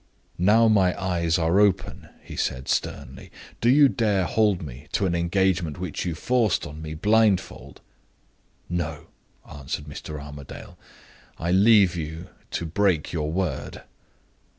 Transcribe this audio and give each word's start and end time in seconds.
"Now 0.39 0.67
my 0.67 0.99
eyes 0.99 1.37
are 1.37 1.59
open," 1.59 2.09
he 2.23 2.35
said, 2.35 2.67
sternly, 2.67 3.31
"do 3.61 3.69
you 3.69 3.87
dare 3.87 4.25
hold 4.25 4.63
me 4.63 4.87
to 4.93 5.05
an 5.05 5.13
engagement 5.13 5.79
which 5.79 6.05
you 6.05 6.15
forced 6.15 6.65
on 6.65 6.81
me 6.81 6.95
blindfold?" 6.95 7.81
"No," 8.67 9.09
answered 9.47 9.85
Mr. 9.85 10.19
Armadale. 10.19 10.75
"I 11.37 11.51
leave 11.51 11.95
you 11.95 12.29
to 12.49 12.65
break 12.65 13.13
your 13.13 13.31
word." 13.31 13.83